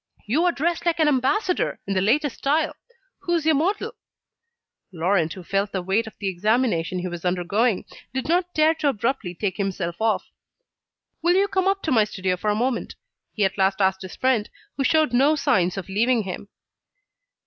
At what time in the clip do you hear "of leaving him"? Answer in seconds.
15.77-16.47